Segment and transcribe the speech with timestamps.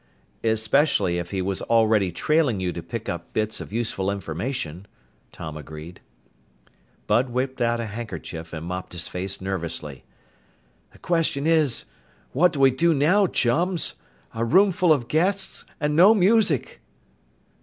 [0.43, 4.87] "Especially if he was already trailing you to pick up bits of useful information,"
[5.31, 6.01] Tom agreed.
[7.05, 10.03] Bud whipped out a handkerchief and mopped his face nervously.
[10.91, 11.85] "The question is
[12.31, 13.93] what do we do now, chums?
[14.33, 16.81] A roomful of guests and no music!"